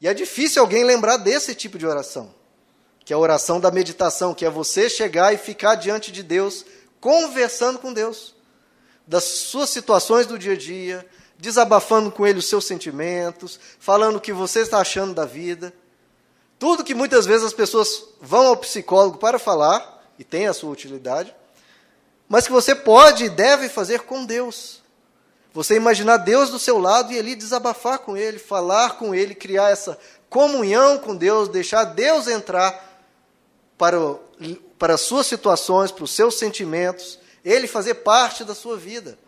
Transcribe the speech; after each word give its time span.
E 0.00 0.08
é 0.08 0.14
difícil 0.14 0.62
alguém 0.62 0.84
lembrar 0.84 1.16
desse 1.16 1.54
tipo 1.54 1.78
de 1.78 1.86
oração, 1.86 2.34
que 3.04 3.12
é 3.12 3.16
a 3.16 3.18
oração 3.18 3.58
da 3.58 3.70
meditação, 3.70 4.34
que 4.34 4.44
é 4.44 4.50
você 4.50 4.90
chegar 4.90 5.32
e 5.32 5.38
ficar 5.38 5.74
diante 5.74 6.12
de 6.12 6.22
Deus, 6.22 6.64
conversando 7.00 7.78
com 7.78 7.92
Deus, 7.92 8.34
das 9.06 9.24
suas 9.24 9.70
situações 9.70 10.26
do 10.26 10.38
dia 10.38 10.52
a 10.52 10.56
dia, 10.56 11.06
desabafando 11.38 12.10
com 12.10 12.26
Ele 12.26 12.38
os 12.38 12.48
seus 12.48 12.66
sentimentos, 12.66 13.58
falando 13.78 14.16
o 14.16 14.20
que 14.20 14.32
você 14.32 14.60
está 14.60 14.78
achando 14.78 15.14
da 15.14 15.24
vida. 15.24 15.72
Tudo 16.58 16.84
que 16.84 16.94
muitas 16.94 17.26
vezes 17.26 17.46
as 17.46 17.52
pessoas 17.52 18.04
vão 18.20 18.46
ao 18.46 18.56
psicólogo 18.56 19.18
para 19.18 19.38
falar, 19.38 19.94
e 20.18 20.24
tem 20.24 20.46
a 20.46 20.54
sua 20.54 20.70
utilidade, 20.70 21.34
mas 22.28 22.46
que 22.46 22.52
você 22.52 22.74
pode 22.74 23.24
e 23.24 23.28
deve 23.28 23.68
fazer 23.68 24.00
com 24.00 24.24
Deus. 24.24 24.82
Você 25.56 25.74
imaginar 25.74 26.18
Deus 26.18 26.50
do 26.50 26.58
seu 26.58 26.76
lado 26.78 27.14
e 27.14 27.18
ali 27.18 27.34
desabafar 27.34 28.00
com 28.00 28.14
Ele, 28.14 28.38
falar 28.38 28.98
com 28.98 29.14
Ele, 29.14 29.34
criar 29.34 29.70
essa 29.70 29.98
comunhão 30.28 30.98
com 30.98 31.16
Deus, 31.16 31.48
deixar 31.48 31.84
Deus 31.84 32.28
entrar 32.28 33.02
para, 33.78 33.98
o, 33.98 34.20
para 34.78 34.92
as 34.92 35.00
suas 35.00 35.26
situações, 35.26 35.90
para 35.90 36.04
os 36.04 36.10
seus 36.10 36.38
sentimentos, 36.38 37.18
Ele 37.42 37.66
fazer 37.66 37.94
parte 37.94 38.44
da 38.44 38.54
sua 38.54 38.76
vida, 38.76 39.18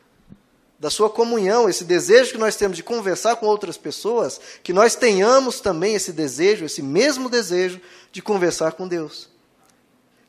da 0.78 0.90
sua 0.90 1.08
comunhão, 1.08 1.66
esse 1.66 1.82
desejo 1.82 2.32
que 2.32 2.38
nós 2.38 2.56
temos 2.56 2.76
de 2.76 2.82
conversar 2.82 3.36
com 3.36 3.46
outras 3.46 3.78
pessoas, 3.78 4.38
que 4.62 4.74
nós 4.74 4.94
tenhamos 4.94 5.60
também 5.62 5.94
esse 5.94 6.12
desejo, 6.12 6.66
esse 6.66 6.82
mesmo 6.82 7.30
desejo 7.30 7.80
de 8.12 8.20
conversar 8.20 8.72
com 8.72 8.86
Deus. 8.86 9.30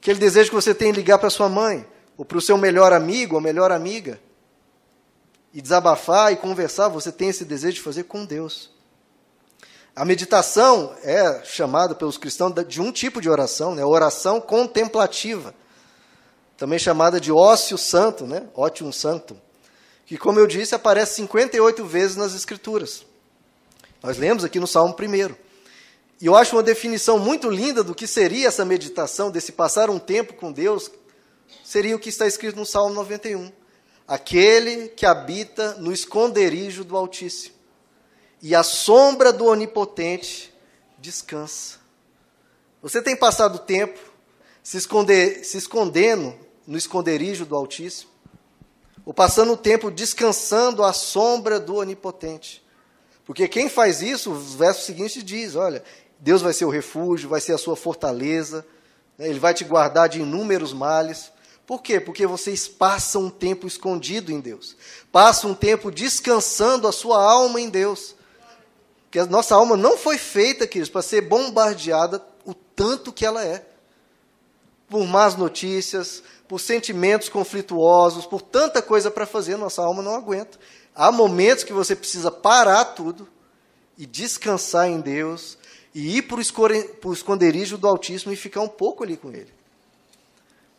Aquele 0.02 0.18
desejo 0.18 0.50
que 0.50 0.56
você 0.56 0.74
tem 0.74 0.94
de 0.94 1.00
ligar 1.00 1.18
para 1.18 1.30
sua 1.30 1.50
mãe, 1.50 1.86
ou 2.18 2.24
para 2.24 2.38
o 2.38 2.42
seu 2.42 2.58
melhor 2.58 2.94
amigo 2.94 3.36
ou 3.36 3.42
melhor 3.42 3.70
amiga 3.70 4.18
e 5.54 5.62
desabafar 5.62 6.32
e 6.32 6.38
conversar, 6.38 6.88
você 6.90 7.12
tem 7.12 7.30
esse 7.30 7.44
desejo 7.44 7.76
de 7.76 7.82
fazer 7.82 8.04
com 8.04 8.26
Deus. 8.26 8.70
A 9.96 10.06
meditação 10.06 10.96
é 11.04 11.44
chamada 11.44 11.96
pelos 11.96 12.18
cristãos 12.18 12.54
de 12.68 12.80
um 12.80 12.92
tipo 12.92 13.20
de 13.20 13.30
oração, 13.30 13.74
né? 13.74 13.84
oração 13.84 14.40
contemplativa, 14.40 15.54
também 16.58 16.78
chamada 16.78 17.20
de 17.20 17.32
ócio 17.32 17.78
santo, 17.78 18.26
né? 18.26 18.48
ótium 18.56 18.92
santo, 18.92 19.36
que, 20.06 20.18
como 20.18 20.40
eu 20.40 20.48
disse, 20.48 20.76
aparece 20.76 21.16
58 21.16 21.84
vezes 21.86 22.16
nas 22.16 22.34
Escrituras. 22.34 23.06
Nós 24.02 24.18
lemos 24.18 24.44
aqui 24.44 24.60
no 24.60 24.68
Salmo 24.68 24.96
1. 24.98 25.36
E 26.22 26.26
eu 26.26 26.36
acho 26.36 26.56
uma 26.56 26.64
definição 26.64 27.20
muito 27.20 27.50
linda 27.50 27.84
do 27.84 27.96
que 27.96 28.08
seria 28.08 28.48
essa 28.48 28.64
meditação, 28.64 29.30
desse 29.30 29.52
passar 29.52 29.90
um 29.90 30.00
tempo 30.00 30.34
com 30.34 30.52
Deus, 30.52 30.92
seria 31.64 31.96
o 31.96 32.00
que 32.00 32.10
está 32.10 32.26
escrito 32.26 32.56
no 32.56 32.66
Salmo 32.66 32.94
91 32.94 33.59
aquele 34.10 34.88
que 34.88 35.06
habita 35.06 35.76
no 35.76 35.94
esconderijo 35.94 36.84
do 36.84 36.98
Altíssimo, 36.98 37.54
e 38.42 38.56
a 38.56 38.64
sombra 38.64 39.32
do 39.32 39.46
Onipotente 39.46 40.52
descansa. 40.98 41.78
Você 42.82 43.04
tem 43.04 43.16
passado 43.16 43.60
tempo 43.60 44.00
se, 44.64 44.78
esconder, 44.78 45.46
se 45.46 45.58
escondendo 45.58 46.34
no 46.66 46.76
esconderijo 46.76 47.46
do 47.46 47.56
Altíssimo, 47.56 48.10
ou 49.06 49.14
passando 49.14 49.54
o 49.54 49.58
tempo 49.58 49.92
descansando 49.92 50.84
à 50.84 50.92
sombra 50.92 51.60
do 51.60 51.76
Onipotente. 51.76 52.66
Porque 53.26 53.48
quem 53.48 53.70
faz 53.70 54.02
isso, 54.02 54.32
os 54.32 54.56
versos 54.56 54.86
seguintes 54.86 55.24
diz, 55.24 55.56
olha, 55.56 55.84
Deus 56.18 56.42
vai 56.42 56.54
ser 56.54 56.66
o 56.66 56.70
refúgio, 56.70 57.30
vai 57.30 57.42
ser 57.42 57.54
a 57.54 57.60
sua 57.60 57.76
fortaleza, 57.76 58.66
né, 59.20 59.30
Ele 59.30 59.40
vai 59.40 59.54
te 59.54 59.64
guardar 59.64 60.10
de 60.10 60.20
inúmeros 60.20 60.74
males. 60.74 61.32
Por 61.70 61.84
quê? 61.84 62.00
Porque 62.00 62.26
vocês 62.26 62.68
passam 62.68 63.26
um 63.26 63.30
tempo 63.30 63.68
escondido 63.68 64.32
em 64.32 64.40
Deus. 64.40 64.76
Passam 65.12 65.52
um 65.52 65.54
tempo 65.54 65.92
descansando 65.92 66.88
a 66.88 66.92
sua 66.92 67.24
alma 67.24 67.62
em 67.62 67.70
Deus. 67.70 68.16
Porque 69.04 69.20
a 69.20 69.28
nossa 69.28 69.54
alma 69.54 69.78
não 69.78 69.96
foi 69.96 70.18
feita, 70.18 70.66
queridos, 70.66 70.90
para 70.90 71.04
ser 71.04 71.22
bombardeada 71.22 72.26
o 72.44 72.56
tanto 72.56 73.14
que 73.14 73.24
ela 73.24 73.46
é. 73.46 73.64
Por 74.88 75.06
más 75.06 75.36
notícias, 75.36 76.24
por 76.48 76.60
sentimentos 76.60 77.30
conflituosos, 77.30 78.26
por 78.26 78.42
tanta 78.42 78.82
coisa 78.82 79.12
para 79.12 79.28
fazer, 79.28 79.56
nossa 79.56 79.84
alma 79.84 80.02
não 80.02 80.16
aguenta. 80.16 80.58
Há 80.96 81.12
momentos 81.12 81.64
que 81.64 81.72
você 81.72 81.96
precisa 81.96 82.32
parar 82.32 82.84
tudo 82.84 83.30
e 83.96 84.08
descansar 84.08 84.90
em 84.90 85.00
Deus 85.00 85.56
e 85.94 86.18
ir 86.18 86.24
para 86.24 86.38
o 87.06 87.14
esconderijo 87.14 87.78
do 87.78 87.88
Altíssimo 87.88 88.34
e 88.34 88.36
ficar 88.36 88.62
um 88.62 88.68
pouco 88.68 89.04
ali 89.04 89.16
com 89.16 89.30
Ele. 89.32 89.59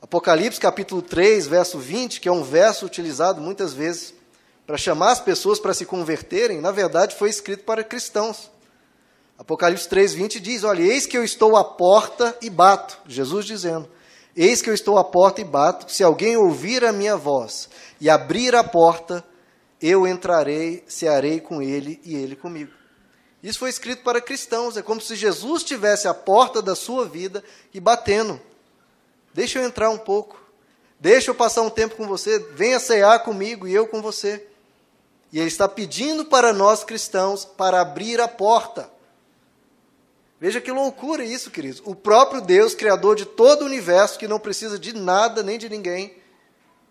Apocalipse 0.02 0.58
capítulo 0.58 1.02
3, 1.02 1.46
verso 1.46 1.78
20, 1.78 2.20
que 2.20 2.28
é 2.28 2.32
um 2.32 2.42
verso 2.42 2.86
utilizado 2.86 3.38
muitas 3.38 3.74
vezes 3.74 4.14
para 4.66 4.78
chamar 4.78 5.10
as 5.10 5.20
pessoas 5.20 5.58
para 5.58 5.74
se 5.74 5.84
converterem, 5.84 6.58
na 6.58 6.70
verdade 6.70 7.14
foi 7.14 7.28
escrito 7.28 7.64
para 7.64 7.84
cristãos. 7.84 8.50
Apocalipse 9.38 9.86
3, 9.88 10.14
20 10.14 10.40
diz: 10.40 10.64
Olha, 10.64 10.82
eis 10.82 11.06
que 11.06 11.18
eu 11.18 11.24
estou 11.24 11.54
à 11.54 11.64
porta 11.64 12.34
e 12.40 12.48
bato. 12.48 12.98
Jesus 13.06 13.44
dizendo: 13.44 13.90
Eis 14.34 14.62
que 14.62 14.70
eu 14.70 14.74
estou 14.74 14.96
à 14.96 15.04
porta 15.04 15.42
e 15.42 15.44
bato. 15.44 15.90
Se 15.92 16.02
alguém 16.02 16.34
ouvir 16.34 16.82
a 16.82 16.92
minha 16.92 17.16
voz 17.16 17.68
e 18.00 18.08
abrir 18.08 18.54
a 18.54 18.64
porta, 18.64 19.22
eu 19.82 20.06
entrarei, 20.06 20.82
cearei 20.86 21.40
com 21.40 21.60
ele 21.60 22.00
e 22.04 22.14
ele 22.14 22.36
comigo. 22.36 22.72
Isso 23.42 23.58
foi 23.58 23.68
escrito 23.68 24.02
para 24.02 24.20
cristãos. 24.20 24.78
É 24.78 24.82
como 24.82 25.00
se 25.00 25.14
Jesus 25.14 25.62
estivesse 25.62 26.08
à 26.08 26.14
porta 26.14 26.62
da 26.62 26.74
sua 26.74 27.06
vida 27.06 27.44
e 27.72 27.80
batendo. 27.80 28.40
Deixa 29.32 29.58
eu 29.58 29.64
entrar 29.64 29.90
um 29.90 29.98
pouco. 29.98 30.40
Deixa 30.98 31.30
eu 31.30 31.34
passar 31.34 31.62
um 31.62 31.70
tempo 31.70 31.96
com 31.96 32.06
você. 32.06 32.38
Venha 32.54 32.78
cear 32.78 33.20
comigo 33.20 33.66
e 33.66 33.74
eu 33.74 33.86
com 33.86 34.02
você. 34.02 34.46
E 35.32 35.38
ele 35.38 35.48
está 35.48 35.68
pedindo 35.68 36.24
para 36.24 36.52
nós 36.52 36.84
cristãos 36.84 37.44
para 37.44 37.80
abrir 37.80 38.20
a 38.20 38.28
porta. 38.28 38.90
Veja 40.40 40.60
que 40.60 40.72
loucura 40.72 41.24
isso, 41.24 41.50
queridos. 41.50 41.82
O 41.84 41.94
próprio 41.94 42.40
Deus, 42.40 42.74
Criador 42.74 43.14
de 43.14 43.26
todo 43.26 43.62
o 43.62 43.66
universo, 43.66 44.18
que 44.18 44.26
não 44.26 44.40
precisa 44.40 44.78
de 44.78 44.94
nada 44.94 45.42
nem 45.42 45.58
de 45.58 45.68
ninguém, 45.68 46.16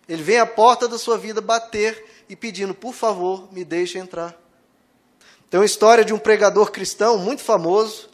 ele 0.07 0.23
vem 0.23 0.39
à 0.39 0.45
porta 0.45 0.87
da 0.87 0.97
sua 0.97 1.17
vida 1.17 1.41
bater 1.41 2.03
e 2.29 2.35
pedindo, 2.35 2.73
por 2.73 2.93
favor, 2.93 3.51
me 3.51 3.65
deixe 3.65 3.97
entrar. 3.97 4.35
Tem 5.49 5.59
uma 5.59 5.65
história 5.65 6.05
de 6.05 6.13
um 6.13 6.19
pregador 6.19 6.71
cristão 6.71 7.17
muito 7.17 7.41
famoso, 7.41 8.09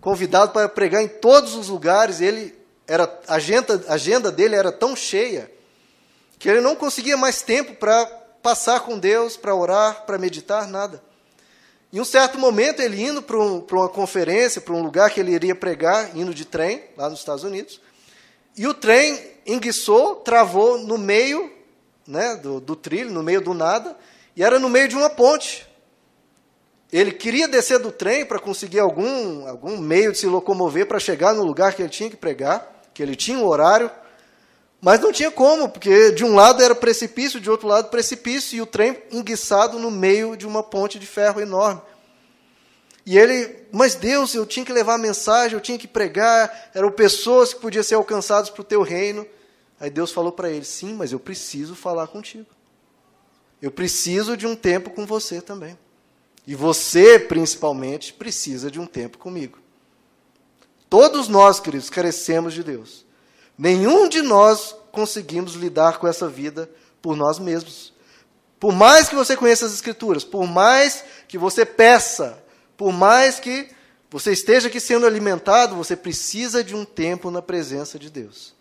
convidado 0.00 0.52
para 0.52 0.68
pregar 0.68 1.02
em 1.02 1.08
todos 1.08 1.54
os 1.54 1.68
lugares. 1.68 2.20
Ele 2.20 2.54
era, 2.86 3.20
a, 3.26 3.34
agenda, 3.34 3.84
a 3.88 3.94
agenda 3.94 4.30
dele 4.30 4.54
era 4.54 4.70
tão 4.70 4.94
cheia 4.94 5.50
que 6.38 6.48
ele 6.48 6.60
não 6.60 6.76
conseguia 6.76 7.16
mais 7.16 7.42
tempo 7.42 7.74
para 7.74 8.04
passar 8.42 8.80
com 8.80 8.98
Deus, 8.98 9.36
para 9.36 9.54
orar, 9.54 10.04
para 10.04 10.18
meditar, 10.18 10.68
nada. 10.68 11.02
Em 11.90 12.00
um 12.00 12.04
certo 12.04 12.38
momento, 12.38 12.82
ele 12.82 13.02
indo 13.02 13.22
para 13.22 13.38
um, 13.38 13.64
uma 13.70 13.88
conferência, 13.88 14.60
para 14.60 14.74
um 14.74 14.82
lugar 14.82 15.10
que 15.10 15.20
ele 15.20 15.32
iria 15.32 15.54
pregar, 15.54 16.14
indo 16.14 16.34
de 16.34 16.44
trem, 16.44 16.82
lá 16.96 17.08
nos 17.08 17.20
Estados 17.20 17.44
Unidos, 17.44 17.80
e 18.56 18.66
o 18.66 18.74
trem 18.74 19.18
enguiçou, 19.46 20.16
travou 20.16 20.76
no 20.76 20.98
meio 20.98 21.50
né, 22.06 22.36
do, 22.36 22.60
do 22.60 22.76
trilho, 22.76 23.10
no 23.10 23.22
meio 23.22 23.40
do 23.40 23.54
nada, 23.54 23.96
e 24.36 24.42
era 24.42 24.58
no 24.58 24.68
meio 24.68 24.88
de 24.88 24.96
uma 24.96 25.08
ponte. 25.08 25.66
Ele 26.92 27.12
queria 27.12 27.48
descer 27.48 27.78
do 27.78 27.90
trem 27.90 28.26
para 28.26 28.38
conseguir 28.38 28.80
algum, 28.80 29.48
algum 29.48 29.78
meio 29.78 30.12
de 30.12 30.18
se 30.18 30.26
locomover 30.26 30.86
para 30.86 30.98
chegar 30.98 31.32
no 31.32 31.42
lugar 31.42 31.74
que 31.74 31.82
ele 31.82 31.88
tinha 31.88 32.10
que 32.10 32.16
pregar 32.16 32.73
que 32.94 33.02
ele 33.02 33.16
tinha 33.16 33.36
um 33.36 33.44
horário, 33.44 33.90
mas 34.80 35.00
não 35.00 35.12
tinha 35.12 35.30
como, 35.30 35.68
porque 35.68 36.12
de 36.12 36.24
um 36.24 36.34
lado 36.34 36.62
era 36.62 36.74
precipício, 36.74 37.40
de 37.40 37.50
outro 37.50 37.66
lado 37.66 37.88
precipício, 37.88 38.56
e 38.56 38.62
o 38.62 38.66
trem 38.66 39.02
enguiçado 39.10 39.78
no 39.78 39.90
meio 39.90 40.36
de 40.36 40.46
uma 40.46 40.62
ponte 40.62 40.98
de 40.98 41.06
ferro 41.06 41.40
enorme. 41.40 41.82
E 43.06 43.18
ele, 43.18 43.66
mas 43.70 43.94
Deus, 43.94 44.34
eu 44.34 44.46
tinha 44.46 44.64
que 44.64 44.72
levar 44.72 44.94
a 44.94 44.98
mensagem, 44.98 45.54
eu 45.54 45.60
tinha 45.60 45.76
que 45.76 45.88
pregar, 45.88 46.70
eram 46.74 46.90
pessoas 46.90 47.52
que 47.52 47.60
podiam 47.60 47.82
ser 47.82 47.96
alcançadas 47.96 48.48
para 48.48 48.62
o 48.62 48.64
teu 48.64 48.82
reino. 48.82 49.26
Aí 49.78 49.90
Deus 49.90 50.10
falou 50.10 50.32
para 50.32 50.50
ele: 50.50 50.64
sim, 50.64 50.94
mas 50.94 51.12
eu 51.12 51.20
preciso 51.20 51.74
falar 51.74 52.06
contigo. 52.06 52.46
Eu 53.60 53.70
preciso 53.70 54.36
de 54.36 54.46
um 54.46 54.56
tempo 54.56 54.90
com 54.90 55.04
você 55.04 55.40
também. 55.40 55.78
E 56.46 56.54
você, 56.54 57.18
principalmente, 57.18 58.12
precisa 58.12 58.70
de 58.70 58.78
um 58.78 58.86
tempo 58.86 59.18
comigo. 59.18 59.58
Todos 60.94 61.26
nós, 61.26 61.58
queridos, 61.58 61.90
carecemos 61.90 62.54
de 62.54 62.62
Deus. 62.62 63.04
Nenhum 63.58 64.08
de 64.08 64.22
nós 64.22 64.76
conseguimos 64.92 65.54
lidar 65.54 65.98
com 65.98 66.06
essa 66.06 66.28
vida 66.28 66.70
por 67.02 67.16
nós 67.16 67.36
mesmos. 67.36 67.92
Por 68.60 68.72
mais 68.72 69.08
que 69.08 69.16
você 69.16 69.36
conheça 69.36 69.66
as 69.66 69.74
Escrituras, 69.74 70.22
por 70.22 70.46
mais 70.46 71.04
que 71.26 71.36
você 71.36 71.66
peça, 71.66 72.40
por 72.76 72.92
mais 72.92 73.40
que 73.40 73.68
você 74.08 74.30
esteja 74.30 74.68
aqui 74.68 74.78
sendo 74.78 75.04
alimentado, 75.04 75.74
você 75.74 75.96
precisa 75.96 76.62
de 76.62 76.76
um 76.76 76.84
tempo 76.84 77.28
na 77.28 77.42
presença 77.42 77.98
de 77.98 78.08
Deus. 78.08 78.54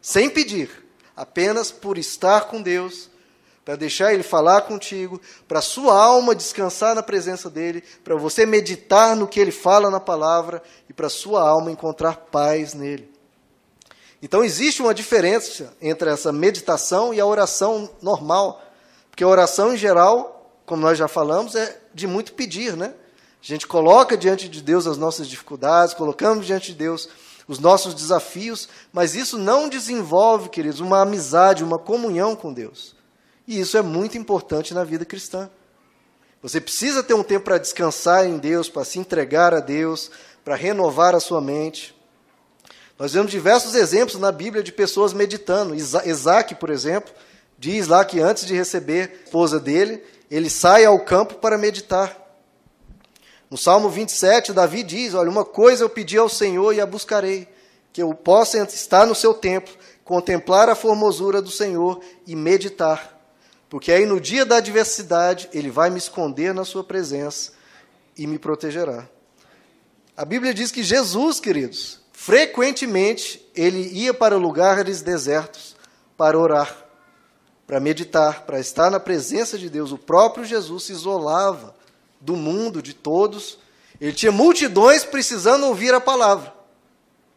Sem 0.00 0.30
pedir, 0.30 0.70
apenas 1.16 1.72
por 1.72 1.98
estar 1.98 2.42
com 2.42 2.62
Deus 2.62 3.10
para 3.64 3.76
deixar 3.76 4.12
Ele 4.12 4.22
falar 4.22 4.62
contigo, 4.62 5.20
para 5.46 5.58
a 5.58 5.62
sua 5.62 5.94
alma 5.94 6.34
descansar 6.34 6.94
na 6.94 7.02
presença 7.02 7.50
dEle, 7.50 7.82
para 8.02 8.16
você 8.16 8.46
meditar 8.46 9.14
no 9.14 9.28
que 9.28 9.38
Ele 9.38 9.52
fala 9.52 9.90
na 9.90 10.00
palavra 10.00 10.62
e 10.88 10.92
para 10.92 11.06
a 11.06 11.10
sua 11.10 11.48
alma 11.48 11.70
encontrar 11.70 12.16
paz 12.30 12.74
nele. 12.74 13.10
Então 14.22 14.44
existe 14.44 14.82
uma 14.82 14.94
diferença 14.94 15.74
entre 15.80 16.10
essa 16.10 16.32
meditação 16.32 17.14
e 17.14 17.20
a 17.20 17.26
oração 17.26 17.88
normal, 18.02 18.62
porque 19.10 19.24
a 19.24 19.28
oração 19.28 19.74
em 19.74 19.76
geral, 19.76 20.52
como 20.66 20.82
nós 20.82 20.98
já 20.98 21.08
falamos, 21.08 21.54
é 21.54 21.80
de 21.94 22.06
muito 22.06 22.34
pedir, 22.34 22.76
né? 22.76 22.94
A 23.42 23.46
gente 23.46 23.66
coloca 23.66 24.16
diante 24.18 24.48
de 24.48 24.60
Deus 24.62 24.86
as 24.86 24.98
nossas 24.98 25.26
dificuldades, 25.26 25.94
colocamos 25.94 26.44
diante 26.44 26.72
de 26.72 26.78
Deus 26.78 27.08
os 27.48 27.58
nossos 27.58 27.94
desafios, 27.94 28.68
mas 28.92 29.14
isso 29.14 29.38
não 29.38 29.68
desenvolve, 29.68 30.50
queridos, 30.50 30.80
uma 30.80 31.00
amizade, 31.00 31.64
uma 31.64 31.78
comunhão 31.78 32.36
com 32.36 32.52
Deus. 32.52 32.94
E 33.50 33.58
isso 33.58 33.76
é 33.76 33.82
muito 33.82 34.16
importante 34.16 34.72
na 34.72 34.84
vida 34.84 35.04
cristã. 35.04 35.50
Você 36.40 36.60
precisa 36.60 37.02
ter 37.02 37.14
um 37.14 37.24
tempo 37.24 37.46
para 37.46 37.58
descansar 37.58 38.24
em 38.24 38.38
Deus, 38.38 38.68
para 38.68 38.84
se 38.84 38.96
entregar 38.96 39.52
a 39.52 39.58
Deus, 39.58 40.08
para 40.44 40.54
renovar 40.54 41.16
a 41.16 41.20
sua 41.20 41.40
mente. 41.40 41.92
Nós 42.96 43.12
vemos 43.12 43.28
diversos 43.28 43.74
exemplos 43.74 44.20
na 44.20 44.30
Bíblia 44.30 44.62
de 44.62 44.70
pessoas 44.70 45.12
meditando. 45.12 45.74
Isaac, 45.74 46.54
por 46.54 46.70
exemplo, 46.70 47.12
diz 47.58 47.88
lá 47.88 48.04
que 48.04 48.20
antes 48.20 48.46
de 48.46 48.54
receber 48.54 49.10
a 49.10 49.24
esposa 49.24 49.58
dele, 49.58 50.00
ele 50.30 50.48
sai 50.48 50.84
ao 50.84 51.00
campo 51.00 51.34
para 51.34 51.58
meditar. 51.58 52.16
No 53.50 53.58
Salmo 53.58 53.90
27, 53.90 54.52
Davi 54.52 54.84
diz: 54.84 55.12
Olha, 55.12 55.28
uma 55.28 55.44
coisa 55.44 55.82
eu 55.82 55.90
pedi 55.90 56.16
ao 56.16 56.28
Senhor 56.28 56.72
e 56.72 56.80
a 56.80 56.86
buscarei, 56.86 57.48
que 57.92 58.00
eu 58.00 58.14
possa 58.14 58.58
estar 58.62 59.04
no 59.06 59.14
seu 59.16 59.34
templo, 59.34 59.74
contemplar 60.04 60.68
a 60.68 60.76
formosura 60.76 61.42
do 61.42 61.50
Senhor 61.50 62.00
e 62.24 62.36
meditar. 62.36 63.18
Porque 63.70 63.92
aí 63.92 64.04
no 64.04 64.20
dia 64.20 64.44
da 64.44 64.56
adversidade, 64.56 65.48
ele 65.54 65.70
vai 65.70 65.90
me 65.90 65.98
esconder 65.98 66.52
na 66.52 66.64
sua 66.64 66.82
presença 66.82 67.52
e 68.18 68.26
me 68.26 68.36
protegerá. 68.36 69.08
A 70.16 70.24
Bíblia 70.24 70.52
diz 70.52 70.72
que 70.72 70.82
Jesus, 70.82 71.38
queridos, 71.38 72.00
frequentemente 72.12 73.48
ele 73.54 73.88
ia 73.92 74.12
para 74.12 74.36
lugares 74.36 75.02
desertos 75.02 75.76
para 76.16 76.36
orar, 76.36 76.76
para 77.64 77.78
meditar, 77.78 78.42
para 78.42 78.58
estar 78.58 78.90
na 78.90 78.98
presença 78.98 79.56
de 79.56 79.70
Deus. 79.70 79.92
O 79.92 79.98
próprio 79.98 80.44
Jesus 80.44 80.82
se 80.82 80.92
isolava 80.92 81.74
do 82.20 82.34
mundo, 82.34 82.82
de 82.82 82.92
todos. 82.92 83.56
Ele 84.00 84.12
tinha 84.12 84.32
multidões 84.32 85.04
precisando 85.04 85.64
ouvir 85.64 85.94
a 85.94 86.00
palavra. 86.00 86.52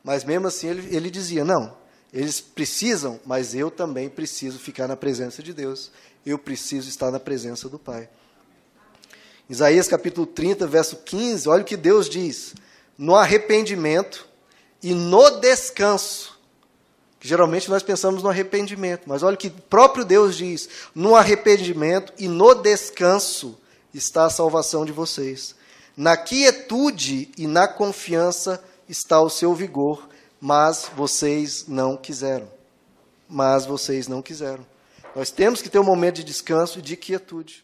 Mas 0.04 0.24
mesmo 0.24 0.48
assim 0.48 0.68
ele, 0.68 0.96
ele 0.96 1.12
dizia: 1.12 1.46
não, 1.46 1.78
eles 2.14 2.40
precisam, 2.40 3.20
mas 3.26 3.56
eu 3.56 3.72
também 3.72 4.08
preciso 4.08 4.60
ficar 4.60 4.88
na 4.88 4.96
presença 4.96 5.42
de 5.42 5.52
Deus. 5.52 5.92
Eu 6.24 6.38
preciso 6.38 6.88
estar 6.88 7.10
na 7.10 7.20
presença 7.20 7.68
do 7.68 7.80
Pai. 7.80 8.08
Isaías 9.50 9.88
capítulo 9.88 10.28
30, 10.28 10.68
verso 10.68 10.98
15, 10.98 11.50
olha 11.50 11.64
o 11.64 11.66
que 11.66 11.76
Deus 11.76 12.08
diz: 12.08 12.54
no 12.98 13.16
arrependimento 13.16 14.28
e 14.82 14.94
no 14.94 15.40
descanso. 15.40 16.40
Geralmente 17.20 17.70
nós 17.70 17.82
pensamos 17.82 18.22
no 18.22 18.30
arrependimento, 18.30 19.04
mas 19.08 19.24
olha 19.24 19.36
o 19.36 19.38
que 19.38 19.50
próprio 19.50 20.06
Deus 20.06 20.38
diz: 20.38 20.70
no 20.94 21.16
arrependimento 21.16 22.14
e 22.20 22.28
no 22.28 22.54
descanso 22.54 23.58
está 23.94 24.26
a 24.26 24.30
salvação 24.30 24.86
de 24.86 24.92
vocês. 24.92 25.56
Na 25.98 26.16
quietude 26.16 27.32
e 27.38 27.48
na 27.48 27.68
confiança 27.68 28.64
está 28.88 29.22
o 29.22 29.30
seu 29.30 29.54
vigor, 29.54 30.10
mas 30.44 30.92
vocês 30.94 31.70
não 31.70 31.96
quiseram. 31.96 32.52
Mas 33.30 33.66
vocês 33.66 34.10
não 34.10 34.22
quiseram. 34.22 34.66
Nós 35.16 35.32
temos 35.32 35.62
que 35.62 35.70
ter 35.70 35.80
um 35.80 35.86
momento 35.86 36.16
de 36.16 36.26
descanso 36.26 36.80
e 36.80 36.82
de 36.82 36.98
quietude. 36.98 37.64